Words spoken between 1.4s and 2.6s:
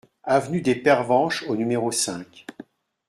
au numéro cinq